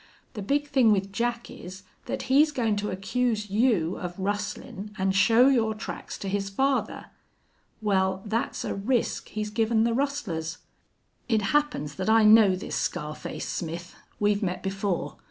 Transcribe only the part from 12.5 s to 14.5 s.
this scar face Smith. We've